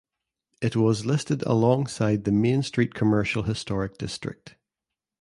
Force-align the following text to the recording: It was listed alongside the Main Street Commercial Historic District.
It 0.63 0.75
was 0.75 1.05
listed 1.05 1.43
alongside 1.43 2.23
the 2.23 2.31
Main 2.31 2.63
Street 2.63 2.95
Commercial 2.95 3.43
Historic 3.43 3.99
District. 3.99 4.55